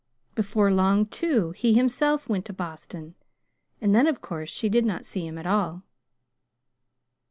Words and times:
Before 0.33 0.73
long, 0.73 1.05
too, 1.05 1.51
he 1.51 1.75
himself 1.75 2.27
went 2.27 2.45
to 2.45 2.53
Boston; 2.53 3.13
and 3.79 3.93
then 3.93 4.07
of 4.07 4.19
course 4.19 4.49
she 4.49 4.67
did 4.67 4.83
not 4.83 5.05
see 5.05 5.27
him 5.27 5.37
at 5.37 5.45
all. 5.45 5.83